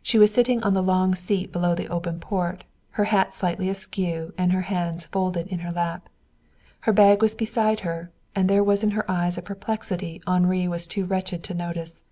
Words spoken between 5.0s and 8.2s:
folded in her lap. Her bag was beside her,